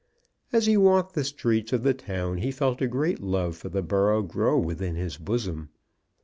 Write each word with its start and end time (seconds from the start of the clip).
As 0.51 0.65
he 0.65 0.77
walked 0.77 1.13
the 1.13 1.23
streets 1.23 1.71
of 1.73 1.83
the 1.83 1.93
town 1.93 2.37
he 2.39 2.49
felt 2.49 2.81
a 2.81 2.87
great 2.87 3.21
love 3.21 3.55
for 3.55 3.69
the 3.69 3.83
borough 3.83 4.23
grow 4.23 4.57
within 4.57 4.95
his 4.95 5.17
bosom. 5.19 5.69